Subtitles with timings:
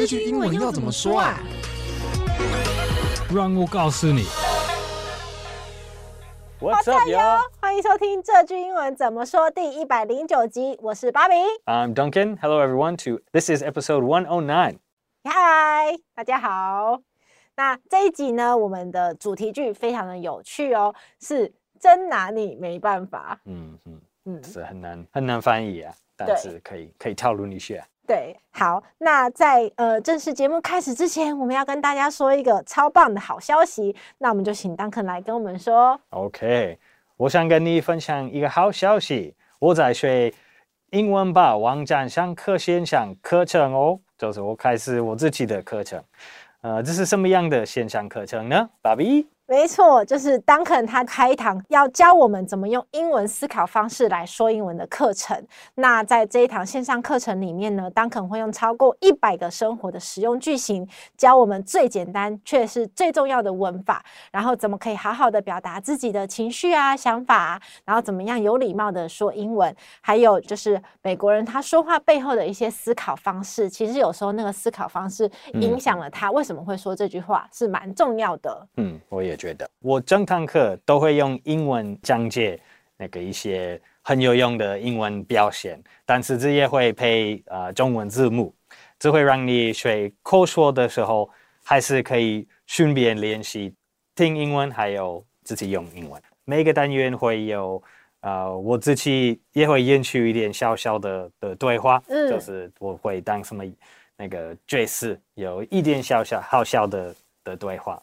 [0.00, 1.38] 这句英文要怎么说啊？
[3.30, 4.22] 让我告诉你。
[6.58, 7.42] What's up, y'all？
[7.60, 10.78] 欢迎收听这句英文怎么说第一百零九集。
[10.80, 11.34] 我是芭比。
[11.66, 12.38] I'm Duncan.
[12.40, 12.96] Hello, everyone.
[13.04, 14.78] To this is episode one oh nine.
[15.24, 17.02] Hi，大家好。
[17.54, 23.38] 那这一集呢，我们的主题句非常的有趣哦，是真拿你没办法。
[23.44, 27.86] 嗯嗯嗯，是很难很难翻译啊，但是可以可以套路一下。
[28.10, 35.96] 对，好，那在呃正式节目开始之前，我们要跟大家说一个超棒的好消息，那我们就请 Duncan 来跟我们说。
[36.08, 36.76] OK，
[37.16, 40.34] 我想跟你分享一个好消息，我在学
[40.90, 46.02] 英文吧网站上课线上课程哦，就是我开始我自己的课程，
[46.62, 48.68] 呃，这是什么样的线上课程呢？
[48.82, 49.28] 芭比？
[49.50, 55.44] 没错，就是 Duncan 他开一堂要教我们怎么用英文思考方式来说英文的课程。
[55.74, 78.68] 那在这一堂线上课程里面呢，Duncan 会用超过一百个生活的实用句型，教我们最简单却是最重要的文法，然后怎么可以好好的表达自己的情绪啊、想法啊，然后怎么样有礼貌的说英文，还有就是美国人他说话背后的一些思考方式，其实有时候那个思考方式影响了他为什么会说这句话，是蛮重要的。
[78.76, 79.39] 嗯，我也。
[79.40, 82.60] 觉得我整堂课都会用英文讲解
[82.98, 88.54] 那个一些很有用的英文表现，但是这也会配呃中文字幕，
[88.98, 91.30] 这会让你学口说的时候
[91.64, 93.74] 还是可以顺便练习
[94.14, 96.20] 听英文，还有自己用英文。
[96.44, 97.82] 每个单元会有
[98.20, 103.64] 呃我自己也会演出一点小小的的对话，嗯，就是我会当什么
[104.18, 108.02] 那个角色，有一点小小好笑的的对话。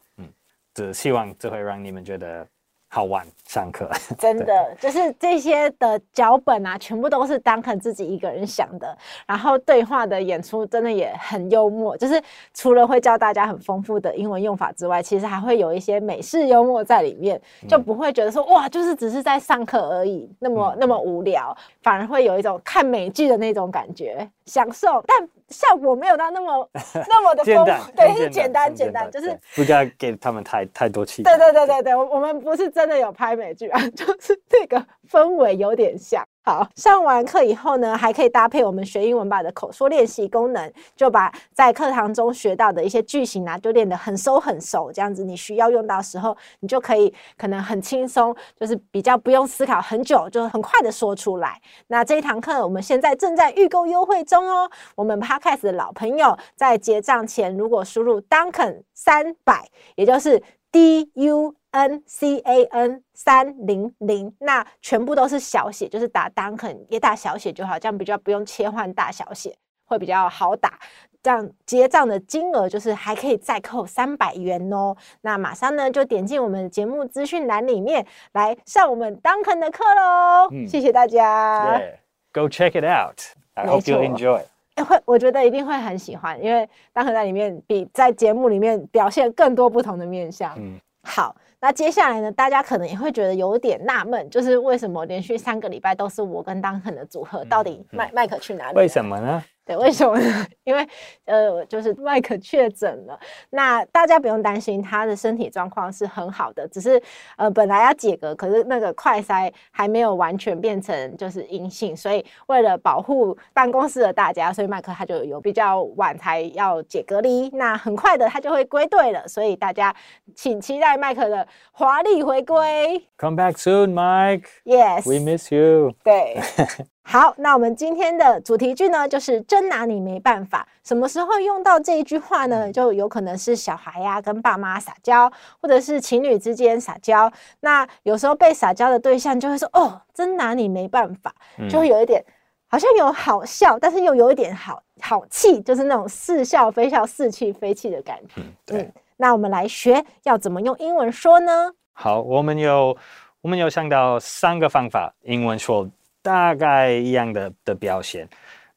[0.78, 2.46] 只希望这会让你们觉得
[2.88, 3.90] 好玩上课。
[4.20, 8.96] 真的，就是这些的脚本啊，全部都是 Duncan 自己一个人想的。
[9.26, 12.22] 然后对话的演出真的也很幽默，就是
[12.54, 25.04] 除了会教大家很丰富的英文用法之外，其实还会有一些美式幽默在里面，就不会觉得说哇，就是只是在上课而已，那么那么无聊，反而会有一种看美剧的那种感觉，享受。
[25.08, 26.70] 但效果没有到那么
[27.08, 31.24] 那么的丰富，对，是简单简单，就是不要给他们太太多气。
[31.24, 36.26] 对对对对对，我我们不是真的有拍美剧啊，就是这个氛围有点像。
[36.48, 44.90] 好，上完课以后呢，还可以搭配我们学英文吧的口说练习功能，就把在课堂中学到的一些句型啊，就练得很熟很熟。
[44.90, 51.60] 这样子，你需要用到时候，你就可以可能很轻松，就是比较不用思考很久，就很快的说出来。
[51.88, 54.72] 那这一堂课我们现在正在预购优惠中哦。
[54.96, 60.42] 我们 Podcast 的老朋友在结账前，如果输入 Duncan 三百，也就是
[60.72, 61.56] D U。
[61.78, 69.56] N C A N 三零零，那全部都是小写，就是打 Duncan 也打小写就好，这样比较不用切换大小写，
[69.86, 70.80] 会比较好打。
[71.22, 74.96] 这样结账的金额就是还可以再扣三百元哦。
[75.22, 80.48] 那马上呢就点进我们节目资讯栏里面来上我们 Duncan 的课喽。
[80.52, 81.78] 嗯，谢谢大家。
[81.78, 83.20] Yeah，Go check it out.
[83.54, 84.42] I hope you enjoy.
[84.84, 90.54] 会，我觉得一定会很喜欢，因为 Duncan 在里面比在节目里面表现更多不同的面相。
[90.58, 91.36] 嗯，好。
[91.60, 98.78] 那接下来呢，大家可能也会觉得有点纳闷，就是为什么连续三个礼拜都是我跟 Duncan 的组合，到底麦麦克去哪里？
[98.78, 99.44] 为什么呢？
[99.68, 100.48] 对，为什么呢？
[100.64, 100.88] 因为
[101.26, 103.20] 呃，就是麦克确诊了。
[103.50, 107.02] 那大家不用担心，他的身体状况是很好的，只是
[107.36, 117.50] 呃，本来要解隔，可是那个快筛还没有完全变成就是阴性，所以为了保护办公室的大家，所以麦克他就有比较晚才要解隔离。
[117.50, 119.94] 那很快的他就会归队了，所以大家
[120.34, 123.06] 请期待麦克的华丽回归。
[123.18, 124.46] Come back soon, Mike.
[124.64, 125.94] Yes, we miss you.
[126.06, 126.40] 对。
[127.10, 130.68] 好，那我们今天的主题句呢，就是真拿你没办法。
[130.84, 132.70] 什么时候用到这一句话呢？
[132.70, 135.32] 就有可能是小孩呀、啊、跟爸妈撒娇，
[135.62, 137.32] 或者是情侣之间撒娇。
[137.62, 141.34] 那有时候被撒娇的对象就会说：“哦，真拿你没办法。”
[141.72, 142.22] 就会有一点
[142.68, 148.42] 好像有好笑，但是又有一点好好气，就是那种似笑非笑、似气非气的感觉。
[148.42, 148.82] 嗯，对。
[148.82, 151.72] 嗯，那我们来学要怎么用英文说呢？
[151.94, 152.98] 好，我们有
[153.40, 155.90] 我们有想到三个方法，英文说。
[156.28, 158.28] 大概一样的的表现，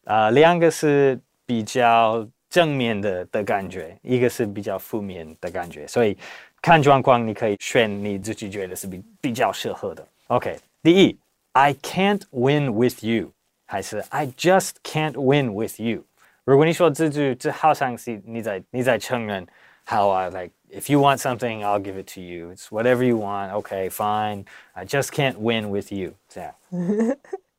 [0.05, 6.17] 呃，两个是比较正面的的感觉，一个是比较负面的感觉，所以
[6.63, 10.07] 看状况你可以选你自己觉得是比比较适合的。
[10.29, 11.19] OK，第一
[11.51, 13.33] ，I can't win with you，
[13.67, 16.05] 还是 I just can't win with you。
[16.45, 19.45] 如果你说这句，这好像是你在你在承认
[19.86, 22.52] ，How I like if you want something I'll give it to you.
[22.52, 23.54] It's whatever you want.
[23.54, 24.46] Okay, fine.
[24.74, 26.14] I just can't win with you.
[26.28, 26.54] 这样。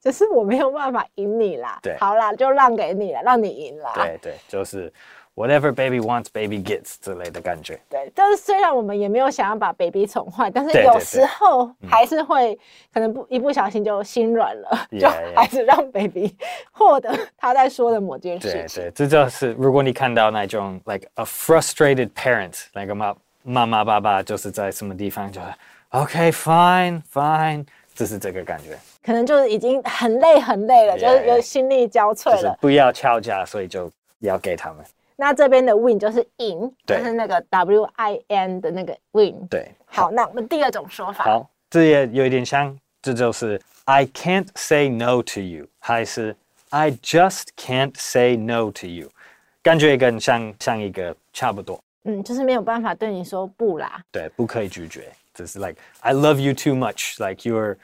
[0.00, 1.80] 只是我没有办法赢你啦。
[1.82, 3.92] 对，好啦，就让给你了，让你赢啦。
[3.94, 4.92] 对对，就是
[5.35, 7.79] whatever baby wants, baby gets 之类的感觉。
[7.89, 12.57] 对，但是虽然我们也没有想要把 baby 宠坏，但是有时候还是会
[12.93, 16.35] 可能不一不小心就心软了，Yeah, 就.还是让 baby
[16.71, 18.83] 获得他在说的某件事对情。
[18.83, 25.47] 对，这就是如果你看到那种 like a frustrated parent，那个妈妈妈爸爸就是在什么地方就是
[25.89, 32.35] OK fine fine，就是这个感觉，可能就是已经很累很累了 Yeah, 就是有心力交瘁了。
[32.35, 34.85] 就是不要敲架，所以就要给他们。
[35.20, 39.46] 那这边的 win 就是赢，就对是那个 W I N 的那个 win。
[39.48, 46.36] 对，好，那我们第二种说法，好，这也有一点像，这就是 I can't say no to you，还是
[46.70, 49.08] I just can't say no to you，
[49.62, 51.80] 感觉跟像像一个差不多。
[52.04, 54.02] 嗯，就是没有办法对你说不啦。
[54.12, 55.10] 对，不可以拒绝。
[55.34, 57.76] 就是 like I love you too much, like you're,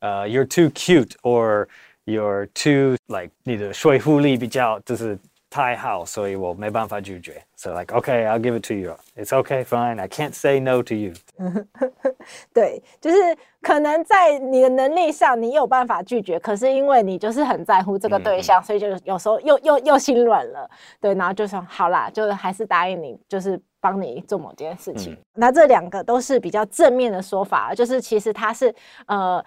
[0.00, 1.66] uh, you're too cute, or
[2.04, 5.18] you're too like 你的说服力比较就是
[5.53, 7.39] 太好，所以我没办法拒绝。
[7.55, 8.95] So like okay, I'll give it to you.
[9.15, 9.99] It's okay, fine.
[9.99, 11.13] I can't say no to you.
[12.51, 13.17] 对，就是
[13.61, 20.67] 可能在你的能力上，你有办法拒绝，可是因为你就是很在乎这个对象，所以就有时候又又又心软了，
[20.99, 25.15] 对，然后就说好啦，就是还是答应你，就是帮你做某件事情。
[25.35, 28.73] 那这两个都是比较正面的说法，就是其实他是
[29.05, 29.43] 呃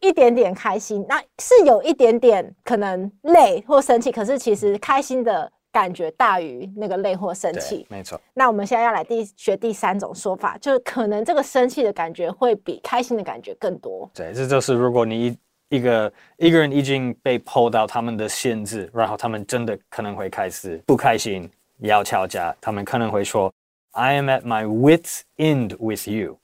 [0.00, 7.86] 一点点开心，那是有一点点可能累或生气，可是其实开心的感觉大于那个累或生气。
[7.88, 8.20] 对，没错。
[8.32, 14.08] 那我们现在要来第学第三种说法，就是可能这个生气的感觉会比开心的感觉更多。
[14.14, 15.36] 对，这就是如果你
[15.70, 23.52] 一个一个人已经被 pull 到他们的限制，然后他们真的可能会开始不开心，要吵架，他们可能会说
[23.90, 26.38] I am at my wit's end with you.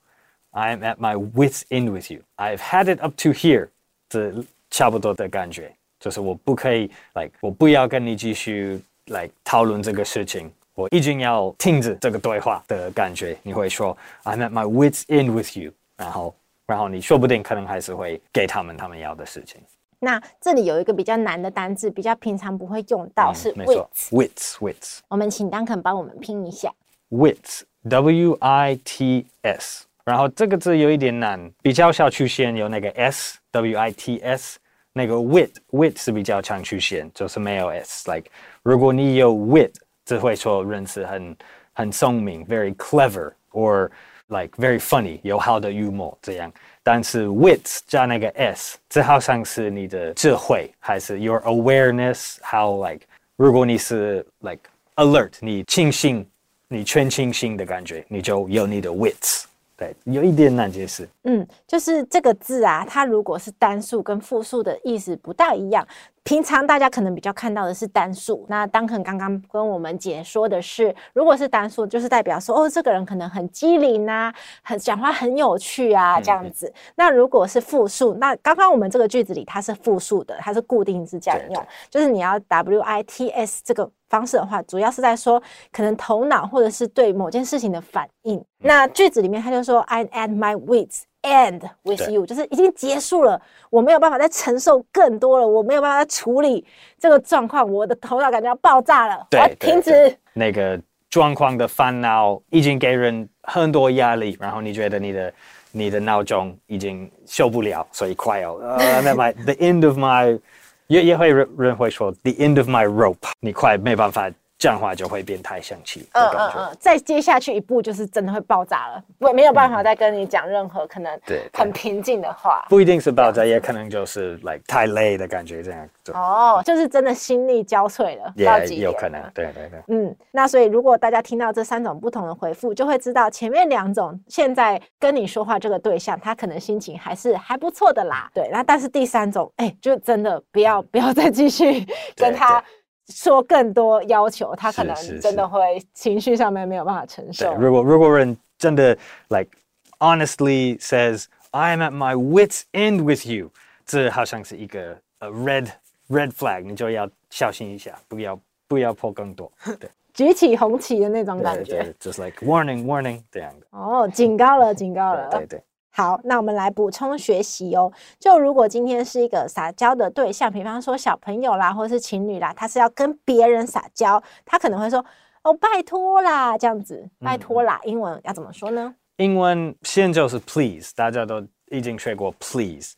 [0.53, 2.23] I am at my wit's end with you.
[2.37, 3.69] I've had it up to here.
[4.09, 4.33] 这
[4.71, 13.37] 差不多的感觉，就是我不可以，like 我不要跟你继续来讨论这个事情，我一定要停止这个对话的感觉。
[13.43, 16.35] 你会说 I'm at my wit's end with you，然后
[16.67, 19.61] 然后你说不定可能还是会给他们他们要的事情。
[20.01, 24.11] 那这里有一个比较难的单字，比较平常不会用到，是嗯没错 wits。
[24.11, 26.73] ，wits wits 我们请 Duncan 帮我们拼一下。
[27.11, 34.59] wits w i t s，然后这个字有一点难，比较少出现有那个 s w i t s，
[34.93, 38.11] 那个 wit wit 是比较常出现，就是没有 s。
[38.11, 38.29] like
[38.65, 39.73] 如果你有 wit，
[40.05, 41.37] 只会说人是很
[41.75, 43.89] 很聪明，very clever，or
[44.27, 46.53] like very funny，有好的幽默这样。
[46.83, 53.07] 但是 wit 加那个 s，这好像是你的智慧，还是 your awareness？how like
[53.37, 54.63] 如果你是 like
[54.97, 56.27] alert，你清醒。
[56.73, 59.43] 你全清醒的感觉，你就有你的 wits，
[59.81, 61.09] 对，有一点难解释。
[61.25, 65.89] 嗯，就是这个字啊，它如果是单数跟复数的意思不大一样。
[66.31, 74.33] 平常大家可能比较看到的是单数，那 Duncan 刚刚跟我们解说的是，如果是单数，就是代表说，哦，这个人可能很机灵啊，
[74.63, 76.69] 很讲话很有趣啊，这样子。
[76.69, 85.43] 嗯、那如果是复数，那刚刚我们这个句子里它是复数的，它是固定字这样用，就是你要 W I T S 这个方式的话，主要是在说
[85.73, 88.39] 可能头脑或者是对某件事情的反应。
[88.39, 91.01] 嗯、那句子里面他就说，I'm at my wits。
[91.23, 96.65] End with you 就是已经结束了，我没有办法再承受更多了，我没有办法再处理
[96.99, 100.17] 这个状况，我的头脑感觉要爆炸了，对，我要停止。
[100.33, 105.35] 那个状况的烦恼已经给人很多压力，然后你觉得你的
[105.73, 110.39] 你的闹钟已经受不了，所以快要呃，at my the end of my
[110.87, 114.31] 也也会人人会说 the end of my rope，你快没办法。
[114.61, 116.07] 这样的话就会变太生气。
[116.13, 121.19] 嗯嗯嗯，再接下去一步就是真的会爆炸了，我没有办法再跟你讲任何可能
[121.53, 122.65] 很平静的话。
[122.69, 125.89] 不一定是爆炸，也可能就是 like 太累的感觉这样。
[126.13, 128.51] 哦，就是真的心力交瘁了，也。
[128.81, 129.81] 有可能，对对对。
[129.89, 138.31] 嗯，那所以如果大家听到这三种不同的回复，就会知道前面两种现在跟你说话这个对象，他可能心情还是还不错的啦。
[138.35, 142.63] 对，那但是第三种，哎，就真的不要 不要再继续跟他。
[143.11, 147.55] 说更多要求，他可能真的会情绪上面没有办法承受。
[147.57, 148.97] 如果如果人真的
[149.29, 149.51] like
[149.99, 153.51] honestly says I am at my wit's end with you，
[153.85, 155.69] 这好像是一个 a red
[156.09, 159.51] red flag，你就要小心一下，不要不要破更多。
[159.79, 161.95] 对， 举起红旗的那种感觉。
[162.01, 163.67] Just like warning warning 这样的。
[163.71, 165.29] 哦，警告了，警告了。
[165.31, 165.63] 对对，对。
[165.93, 167.93] 好，那我们来补充学习哦。
[168.19, 175.05] 就如果今天是一个撒娇的对象，比方说小朋友啦，或是情侣啦，他是要跟别人撒娇，他可能会说
[175.43, 177.81] ：“哦，拜托啦，这样子，拜托啦。
[177.85, 178.95] 嗯”英文要怎么说呢？
[179.17, 182.95] 英文先就是 please，大家都已经学过 please。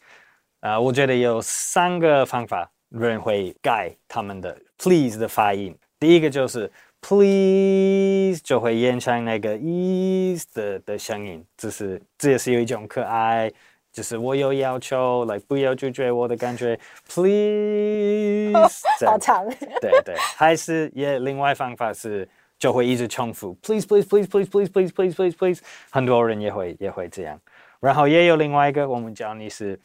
[0.61, 5.77] 呃，我觉得有三个方法人会改他们的 please 的发音。
[5.99, 6.71] 第一个就是
[7.03, 13.53] please 就会延长那个 is 的的声音，就是这也是有一种可爱，
[13.93, 16.79] 就是我有要求来、like, 不要拒绝我的感觉
[17.09, 18.57] ，please，
[19.05, 19.45] 好长，
[19.81, 27.39] 对对，还是也另外方法是就会一直重复，please please please please please please please please please，很多人也会也会这样，
[27.81, 29.79] 然后也有另外一个我们教你是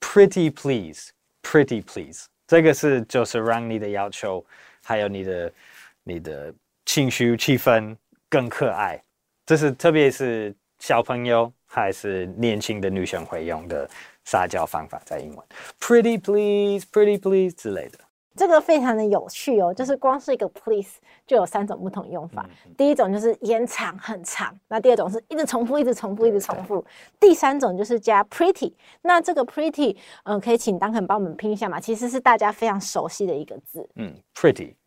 [0.00, 4.42] pretty please，pretty please，这个是就是让你的要求
[4.82, 5.52] 还有你的
[6.02, 6.52] 你的。
[6.84, 7.96] 情绪气氛
[8.28, 9.02] 更可爱，
[9.46, 13.88] 这是特别是小朋友还是年轻的女生会用的
[14.24, 15.46] 撒娇方法，在英文
[15.80, 17.98] ，Pretty please, Pretty please 之类的。
[18.34, 22.48] 这个非常的有趣哦，就是光是一个 please 就有三种不同用法。
[22.64, 26.82] 嗯、第一种就是延长很长，那第二种是一直重复，一直重复，一直重复。
[27.20, 28.72] 第三种就是加 pretty。
[29.02, 31.78] 那这个 pretty，嗯、呃，可以请 Duncan 帮我们拼一下嘛？
[31.78, 33.86] 其实是大家非常熟悉的一个字。
[33.96, 34.14] 嗯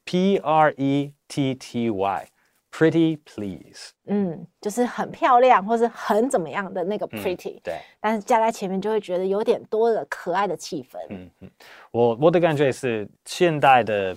[0.06, 3.92] ，pretty，p r e t t y，pretty please。
[4.06, 7.58] 嗯，就是很漂亮或是很怎么样的那个 pretty。
[7.58, 7.80] 嗯、对。
[8.00, 10.98] 但是加在前面就会觉得有点多了可爱的气氛。
[11.10, 11.50] 嗯嗯。
[11.92, 14.16] 我我的感觉是，现代的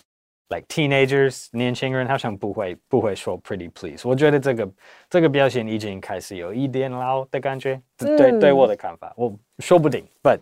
[0.49, 4.09] ，like teenagers 年轻人好像不会不会说 pretty please。
[4.09, 4.71] 我觉得这个
[5.09, 7.80] 这个表现已经开始有一点老的感觉。
[8.00, 10.38] 嗯、对对我的看法，我说不定，but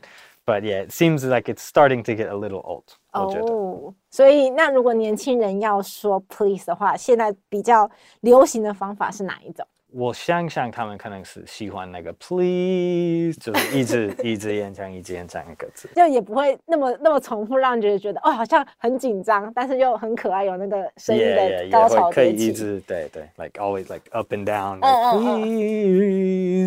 [0.46, 2.84] but yeah，it seems like it's starting to get a little old。
[3.12, 3.52] 我觉得。
[3.52, 9.66] 哦，所以那如果年轻人要说 please 的话，现在比较流行的方法是哪一种？
[9.92, 25.42] 我想想，他们可能是喜欢那个 please，就是一直 一直延长，一直延长一个字，就也不会那么那么重复，让人觉得觉得哦，好像很紧张，但是又很可爱，有那个声音的高潮 yeah, yeah, 可以一直对对，like always like up and down，like, 嗯嗯嗯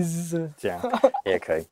[0.02, 0.80] please 这样
[1.26, 1.64] 也可以。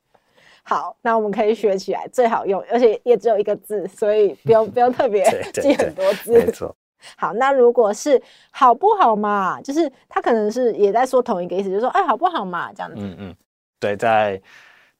[0.69, 5.23] 好，那我们可以学起来，最好用，而且也只有一个字，所以不用 不用特别
[5.55, 6.33] 记很多字。
[6.33, 6.75] 没错。
[7.15, 8.21] 好，那如果是
[8.51, 12.97] 好不好嘛，就是他可能是也在说同一个意思，就是说哎，好不好嘛，这样子。
[12.99, 13.35] 嗯嗯，
[13.79, 14.41] 对，在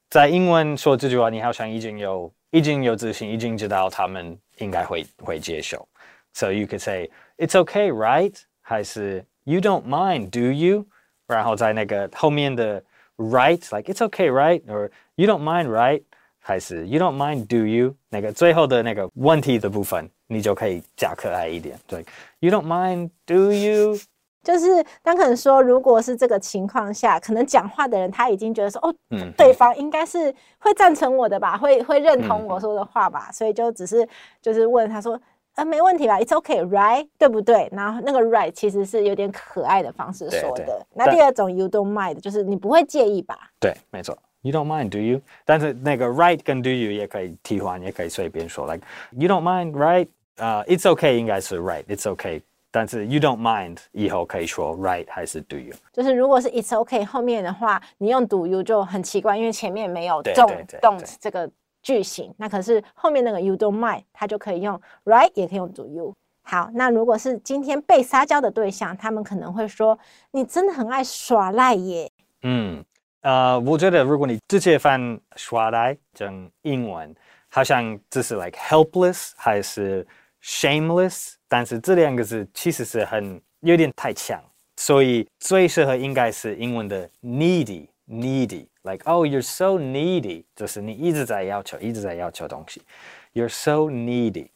[0.08, 5.86] 在英文说这句话，你好像已经有已经有自信，已经知道他们应该会会接受。
[6.32, 8.34] So you could say it's okay, right？
[8.62, 10.86] 还是 you don't mind, do you？
[11.26, 12.82] 然后在那个后面的
[13.18, 16.02] right，like it's okay, right？or you don't mind, right？
[16.38, 17.94] 还是 you don't mind, do you？
[18.08, 20.10] 那个最后的那个问题的部分。
[20.30, 22.04] 你就可以加可爱一点，对
[22.40, 23.98] ，You don't mind, do you？
[24.42, 34.06] 就是当可能说，如果是这个情况下，可能讲话的人他已经觉得说，哦，嗯、对方应该是会赞成我的吧，会会认同我说的话吧，嗯、所以就只是
[34.42, 35.18] 就是问他说，
[35.58, 37.08] 呃，没问题吧，It's okay, right？
[37.18, 37.68] 对不对？
[37.72, 40.86] 然后那个 right 其实是有点可爱的方式说的。
[40.94, 43.36] 那第二种 You don't mind 就是你不会介意吧？
[43.58, 44.16] 对，没错。
[44.42, 45.20] You don't mind, do you？
[45.44, 50.06] 但是那个 right 跟 do you 也可以替换，也可以随便说，like You don't mind, right？
[50.36, 55.74] 呃、uh，It's okay 应该是 right，It's okay，但是 You don't mind 以后可以说 right 还是 do you？
[55.92, 61.50] 就是如果是 It's okay 后面的话，你用 do you 就很奇怪，因为前面没有 don't don't 这个
[61.88, 62.34] 句型。
[62.36, 66.14] 那可是后面那个 You don't mind，它就可以用 right，也可以用 do you。
[66.42, 69.98] 好，那如果是今天被撒娇的对象，他们可能会说
[70.32, 72.10] 你真的很爱耍赖耶。
[72.42, 72.84] 嗯，
[73.22, 77.14] 呃，我觉得如果你直接翻耍赖成英文，
[77.48, 80.06] 好像这是 like helpless 还是
[80.42, 84.38] ？Shameless，但是这两个字其实是很有点太强，
[84.76, 92.82] 所以最适合应该是英文的 needy needy，needy，like oh you're so needy，就是你一直在要求，一直在要求东西
[93.34, 94.48] ，you're so needy。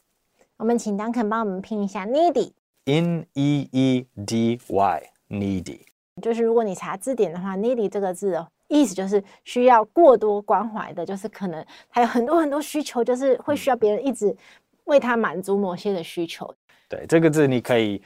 [0.56, 5.80] 我们请 Duncan 帮我们拼一下 needy，n e e d y，needy。
[6.22, 14.34] 就是如果你查字典的话，needy 这个字的意思就是需要过多关怀的，就是可能还有很多很多需求，就是会需要别人一直。
[14.86, 16.52] 为他满足某些的需求。
[16.88, 18.02] 对，这个字你可以，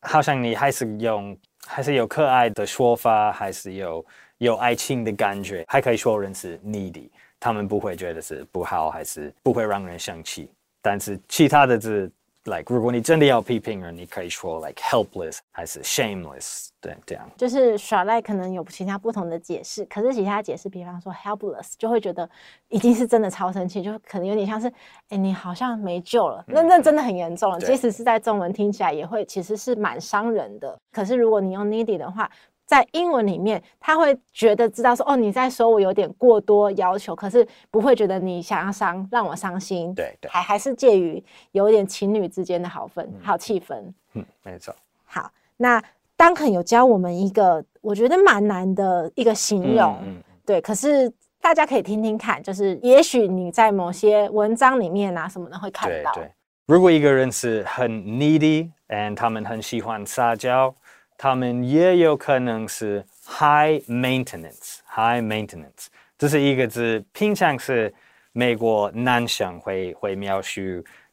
[0.00, 1.34] 好像你还是用，
[1.66, 4.04] 还是有可爱的说法，还是有
[4.38, 10.50] 有爱情的感觉，还可以说人是 needy，他们不会觉得是不好，还是不会让人生气。
[10.80, 12.10] 但是其他的字。
[12.44, 17.28] like 如果你真的要批评人，你可以说 like helpless 还是 shameless，对，这样。
[17.36, 22.26] 就是耍赖可能有其他不同的解释，可是其他解释，比方说 helpless，就会觉得
[22.68, 24.72] 已经是真的超生气，就可能有点像是，
[25.10, 27.60] 哎，你好像没救了，那那真的很严重了。
[27.60, 30.78] 即使是在中文听起来也会，其实是蛮伤人的。
[30.90, 32.30] 可是如果你用 needy 的话。
[32.68, 39.94] 在英文里面，他会觉得知道说，哦，你在说我有点过多要求，可是不会觉得你想要伤，让我伤心。
[39.94, 43.74] 对对，还还是介于有点情侣之间的好氛、嗯、好气氛。
[44.12, 44.74] 嗯，没错。
[45.06, 45.82] 好，那
[46.18, 51.10] Duncan 有教我们一个我觉得蛮难的一个形容，嗯嗯、对，可是
[51.40, 56.12] 大家可以听听看，就是也许你在某些文章里面啊什么的会看到。
[56.12, 56.30] 对对，
[56.66, 60.74] 如果一个人是很 needy，，and 他们很喜欢撒娇，
[61.18, 67.92] 他们也有可能是 high maintenance，high maintenance，这是一个字，平常是
[68.30, 70.60] 美国男生会会描述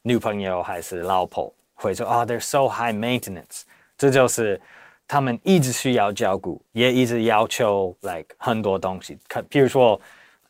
[0.03, 3.63] 女朋友还是老婆，会说啊、they're so high maintenance，
[3.97, 4.61] 这就是
[5.07, 9.99] 他们一直需要照顾，也一直要求 like 很多东西，可比如说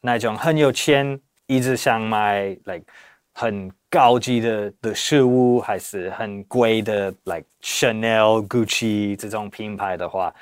[0.02, 2.84] 那种很有钱，一直想买 like
[3.32, 10.36] 很高级的的食物，还是很贵的，like Chanel、Gucci 这种品牌的话，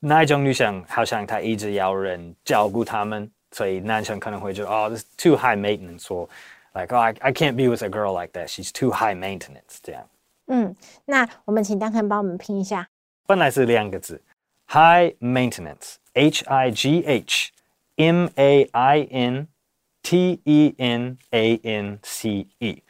[0.00, 6.28] 那一种女生好像她一直要人照顾他们，所以男生可能会觉得哦 too high maintenance，说
[6.74, 10.06] ，like oh I I can't be with a girl like that，she's too high maintenance，这样。
[10.48, 10.76] 嗯，
[11.06, 12.86] 那我们请 Duncan 帮我们拼一下。
[13.26, 14.20] 本来是两个字
[14.68, 17.50] ，high maintenance，H I G H
[17.96, 19.48] M A I N
[20.02, 22.82] T E N A N C E。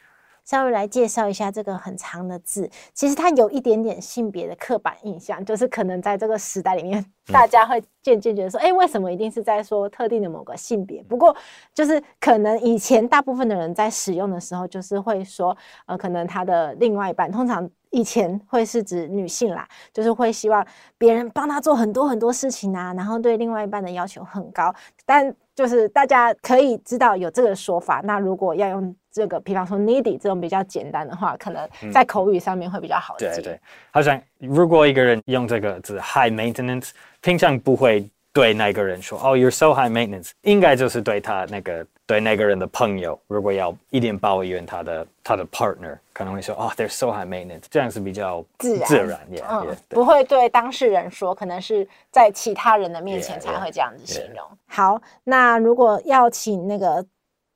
[0.51, 11.01] 稍微来介绍一下这个很长的字，其实它有一点点性别的刻板印象，就是可能在这个时代里面，大家会渐渐觉得说，哎、嗯，为什么一定是在说特定的某个性别？
[11.03, 11.33] 不过，
[11.73, 15.55] 就是可能以前大部分的人在使用的时候，就是会说，
[15.85, 20.67] 呃，可能他的另外一半，通常以前会是指女性啦，就是会希望
[20.97, 28.01] 别人帮他做很多很多事情啊，然后对另外一半的要求很高，但就是大家可以知道有这个说法。
[28.03, 33.31] 那如果要用这个，比方说 needy 这种比较简单的话，可能在口语上面会比较好一点。
[33.35, 33.59] 对对，
[33.91, 36.89] 好像如果一个人用这个字 high maintenance，
[37.21, 54.36] 平常不会对那个人说哦，you're so high maintenance，应该就是对他那个对那个人的朋友，如果要一点抱怨他的他的 partner，可能会说哦，they're so high maintenance，这样是比较自然，自然 yeah, 嗯 yeah, 不会对当事人说，可能是在其他人的面前才会这样子形容。
[54.36, 54.76] Yeah, yeah, yeah.
[54.76, 57.04] 好，那如果要请那个。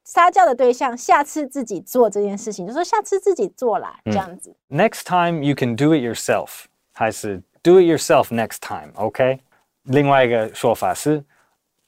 [0.02, 4.52] 撒娇的对象，下次自己做这件事情，就说下次自己做啦，这样子。
[4.68, 9.38] Next time you can do it yourself，还是 do it yourself next time，OK？
[9.85, 11.23] 另外一个说法是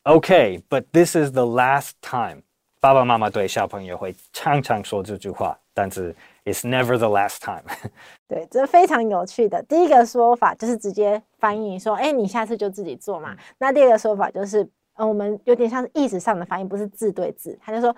[0.04, 2.42] ，OK，but this is the last time。
[2.80, 7.64] 爸爸妈妈对小朋友会常常说这句话，但是 it's never the last time。
[8.28, 9.62] 对，这非常有趣的。
[9.64, 13.36] 第一个说法就是直接翻译说，哎，你下次就自己做嘛。
[13.58, 14.68] 那第二个说法就是。
[15.00, 17.56] 嗯，我们有点像是意识上的翻译，不是字对字。
[17.64, 17.96] 他就说：“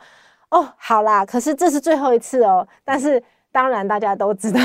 [0.51, 2.67] 哦，好啦，可是这是最后一次哦。
[2.83, 4.59] 但是当然大家都知道，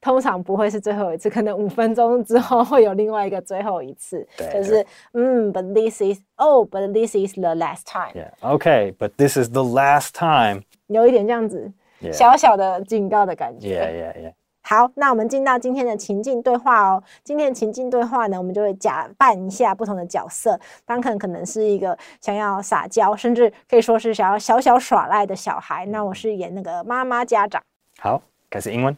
[0.00, 4.26] 通常不会是最后一次， 可能五分钟之后会有另外一个最后一次。
[4.36, 8.12] 对，就是嗯，but this is oh, but this is the last time.
[8.14, 10.62] Yeah, okay, but this is the last time.
[10.86, 11.72] 有一点这样子
[12.12, 13.68] 小小的警告的感觉。
[13.68, 14.32] Yeah, yeah, yeah.
[14.62, 17.02] 好，那我们进到今天的情境对话哦。
[17.24, 20.58] 今天的情境对话呢，我们就会假扮一下不同的角色。
[20.84, 25.84] 当可能可能是一个想要撒娇，甚至可以说是想要小小耍赖的小孩。
[25.86, 27.60] 那我是演那个妈妈家长。
[27.98, 28.96] 好，开始英文。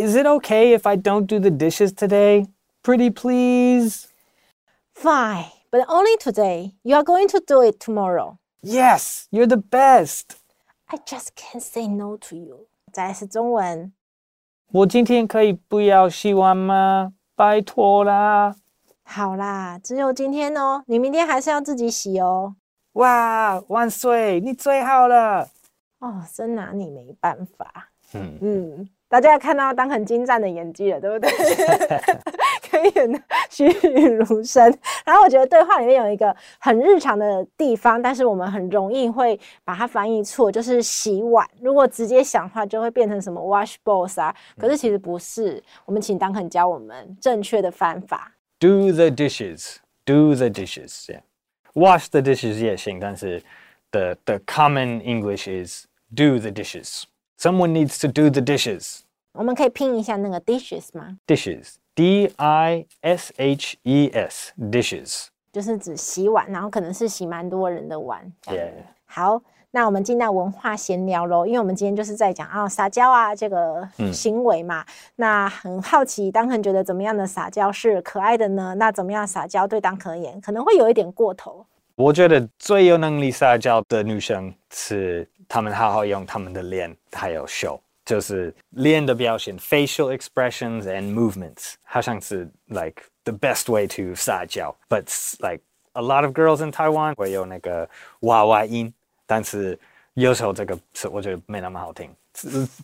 [0.00, 2.46] Is it okay if I don't do the dishes today?
[2.82, 4.08] Pretty please.
[4.94, 6.74] Fine, but only today.
[6.82, 8.38] You are going to do it tomorrow.
[8.62, 10.36] Yes, you're the best.
[10.88, 12.68] I just can't say no to you.
[12.92, 13.92] 再来是中文。
[14.72, 17.12] 我今天可以不要洗碗吗？
[17.34, 18.54] 拜托啦！
[19.02, 22.56] 好啦，只有今天哦，你明天还是要自己洗哦。
[22.92, 25.48] 哇，万岁，你最好了！
[26.00, 27.90] 哦，真拿你没办法。
[28.14, 28.88] 嗯嗯。
[29.11, 31.29] 大家看到当很精湛的演技了，对不对？
[32.71, 34.63] 可以演得栩栩如生。
[35.05, 41.45] 然后我觉得对话里面有一个很日常的地方，但是我们很容易会把它翻译错，就是洗碗。
[41.59, 44.33] 如果直接想的话，就会变成什么 wash bowls 啊。
[44.57, 45.61] 可是其实不是。
[45.85, 48.31] 我们请当肯教我们正确的方法。
[48.59, 49.75] Do the dishes.
[50.05, 51.07] Do the dishes.
[51.09, 51.23] Yeah.
[51.73, 53.43] Wash the dishes 也行，但是
[53.91, 57.03] the the common English is do the dishes.
[57.41, 58.99] Someone needs to do the dishes.
[59.33, 62.93] 我们可以拼一下那个 dishes 吗？Dishes, D-I-S-H-E-S,
[64.59, 68.31] dishes，就是指洗碗，然后可能是洗蛮多人的碗。
[68.45, 68.69] Yeah.
[69.05, 74.81] 好，那我们进到文化闲聊喽，因为我们今天就是在讲啊撒娇啊这个行为嘛。
[74.81, 78.75] 嗯、那很好奇，当肯觉得怎么样的撒娇是可爱的呢？
[78.75, 81.65] 那怎么样撒娇对当肯而言可能会有一点过头？
[81.94, 85.28] 我觉得最有能力撒娇的女生是。
[85.48, 94.74] 他们好好用他们的脸，还有手，就是脸的表现，facial expressions and movements，好像是 like the best way to 撒娇。
[94.88, 95.04] But
[95.38, 95.60] like
[95.92, 97.88] a lot of girls in Taiwan 会有那个
[98.22, 98.92] 娃娃音，
[99.24, 99.78] 但是
[100.14, 102.10] 有时候这个是我觉得没那么好听，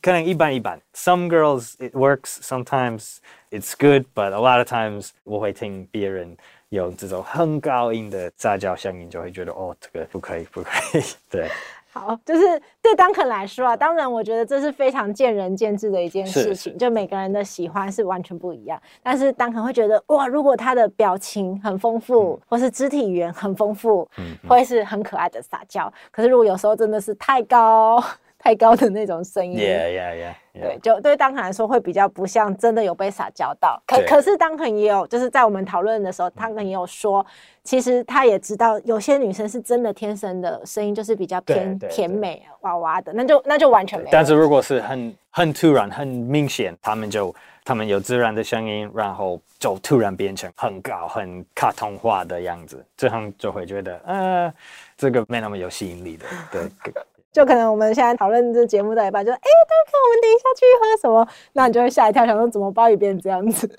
[0.01, 0.81] 可能一般一般。
[0.95, 3.17] Some girls it works, sometimes
[3.51, 6.37] it's good, but a lot of times 我会听别人
[6.70, 11.48] 有这种很高音的撒娇声音，就会觉得哦，这个不可以，不可以， 对。
[11.90, 18.80] 好，就是对 Duncan 来说啊，当然我觉得这是非常见仁见智的一件事情，就每个人的喜欢是完全不一样。
[19.02, 25.92] 但是 Duncan 会觉得哇，如果他的表情很丰富，嗯、或是肢体语言很丰富，嗯，会是很可爱的撒娇。
[26.12, 28.04] 可是如果有时候真的是太高。
[28.48, 30.62] 太高的那种声音，yeah, yeah, yeah, yeah.
[30.62, 33.78] 对，就对 Duncan 来说会比较不像真的有被撒娇到。
[33.86, 37.26] 可可是 Duncan 也有，就是在我们讨论的时候，Duncan 也有说，
[37.62, 44.10] 其实他也知道有些女生是真的天生的声音就是比较偏甜美娃娃的，那就那就完全没有。
[44.14, 54.54] 但是如果是很很突然、很明显，他们就他们有自然的声音，然后就突然变成很高、很卡通化的样子，这样就会觉得，呃，
[54.96, 56.94] 这个没那么有吸引力的，对。
[57.38, 63.70] 就可能我们现在讨论这节目的一半，就说：“哎、欸，大哥，我们等一下去喝什么？”那你就会吓一跳，想说怎么鲍鱼变成这样子？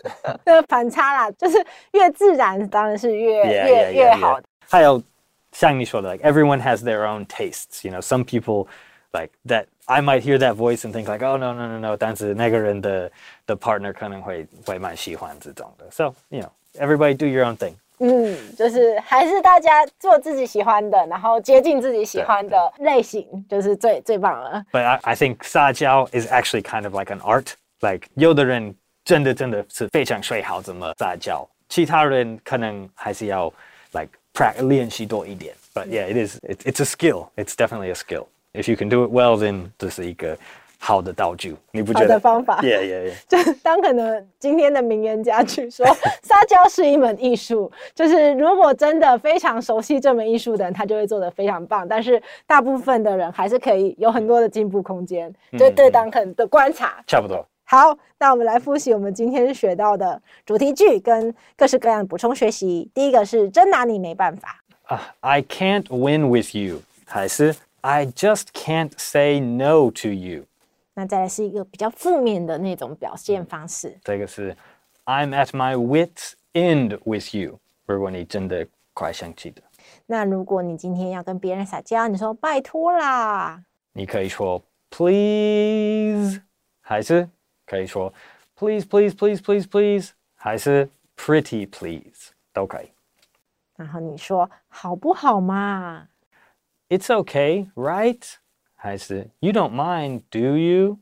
[0.44, 1.58] 那个反差啦，就是
[1.90, 4.46] 越自然当然是越 yeah, 越 yeah, 越好的。
[4.68, 5.02] 还有
[5.50, 7.84] 像你说的，like everyone has their own tastes.
[7.84, 8.68] You know, some people
[9.10, 9.64] like that.
[9.86, 13.10] I might hear that voice and think like, "Oh no, no, no, no." 但是那个人的
[13.44, 15.90] 的 partner 可能会会蛮喜欢这种的。
[15.90, 17.72] So you know, everybody do your own thing.
[17.99, 24.65] 嗯，就是还是大家做自己喜欢的，然后接近自己喜欢的类型，就是最最棒了。
[24.71, 27.53] But I I think 撒娇 is actually kind of like an art.
[27.81, 33.53] Like 有的人真的真的是非常会好怎么撒娇，其他人可能还是要
[33.91, 35.53] like practice 练习多一点。
[35.73, 37.27] But yeah, it is it, it's a skill.
[37.35, 38.25] It's definitely a skill.
[38.53, 40.37] If you can do it well, then 这是一个。
[40.80, 42.06] 好的道具，你不觉得？
[42.06, 43.14] 好的方法，Yeah Yeah Yeah。
[43.44, 45.84] 就当可能今天的名言家去说，
[46.22, 47.70] 撒娇是一门艺术。
[47.94, 51.86] 就是如果真的非常熟悉这门艺术的人，他就会做得非常棒。
[51.86, 55.28] 但是大部分的人还是可以有很多的进步空间。
[55.52, 57.44] 嗯、就对当肯的观察，差不多。
[57.64, 62.88] 好，那我们来复习我们今天学到的主题句跟各式各样的补充学习。
[62.94, 64.62] 第一个是真拿你没办法。
[64.84, 70.44] 啊、uh,，I can't win with you，还是 I just can't say no to you。
[70.98, 73.90] 那再来是一个比较负面的那种表现方式。
[73.90, 74.52] 嗯、这个是
[75.04, 77.60] I'm at my wit's end with you。
[77.86, 79.62] 如果你真的快生气的，
[80.06, 86.42] 那如果你今天要跟别人撒娇，你说拜托啦，你可以说 please，
[86.80, 87.30] 还是
[87.64, 88.12] 可以说
[88.56, 92.90] please please please please please，还是 pretty please 都可以。
[93.76, 96.08] 然后你说好不好嘛
[96.88, 98.20] ？It's okay, right?
[98.80, 100.98] 还是 You don't mind, do you？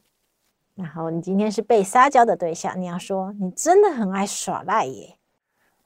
[0.75, 5.19] 然后你今天是被撒娇的对象，你要说你真的很爱耍赖耶。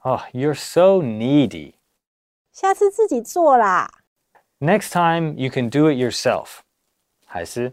[0.03, 1.75] 哦、oh,，You're so needy。
[2.53, 3.91] 下次自己做啦。
[4.61, 6.61] Next time you can do it yourself。
[7.27, 7.73] 还是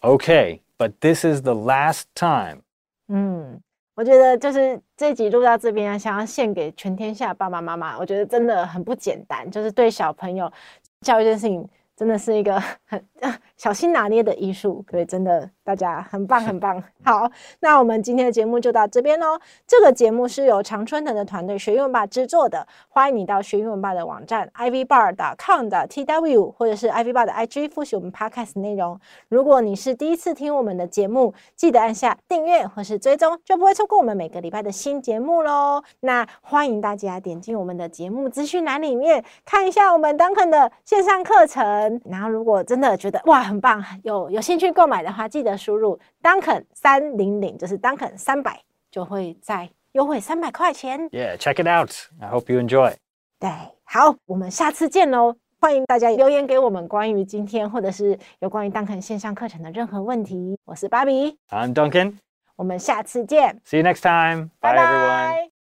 [0.00, 2.62] OK，but this is the last time。
[3.08, 3.60] 嗯，
[3.94, 10.52] 我觉得就是这集录到这边，想要献给全天下爸爸妈妈，我觉得真的很不简单，就是对小朋友
[11.00, 11.68] 教育这件事情。
[11.96, 13.02] 真的是一个很
[13.56, 16.80] 小心拿捏的艺术，对真的大家很棒很棒。
[17.02, 19.36] 好，那我们今天的节目就到这边喽。
[19.66, 28.96] 这个节目是由常春藤的团队学英文吧制作的，欢迎你到学英文吧的网站 ivbar.com 的 tw 或者是 ivbar 的 IG 复习我们 podcast 内容。
[29.28, 35.82] 如果你是第一次听我们的节目，记得按下订阅或是追踪，就不会错过我们每个礼拜的新节目喽。
[35.98, 42.00] 那欢迎大家点进我们的节目资讯栏里面看一下我们 Duncan 的线上课程。
[42.04, 51.08] 然后，如果真的觉得哇很棒，有有兴趣购买的话，记得输入 Duncan 三零零，就是 Duncan 三百，就会再优惠三百块钱。
[51.10, 51.92] Yeah, check it out.
[52.20, 52.94] I hope you enjoy.
[53.38, 53.50] 对，
[53.84, 55.36] 好，我们下次见喽！
[55.58, 60.58] 欢迎大家留言给我们关于今天或者是有关于 Duncan 线上课程的任何问题。
[60.64, 62.18] 我是芭比，I'm Duncan，
[62.56, 63.60] 我们下次见。
[63.64, 64.50] See you next time.
[64.60, 65.55] Bye, bye everyone.